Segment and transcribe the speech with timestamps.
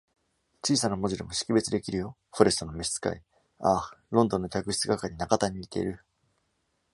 [0.63, 2.17] 小さな文字でも識別できるよ。
[2.31, 3.17] Forrest の召使。
[3.59, 6.03] ああ、ロンドンの客室係中田に似ている。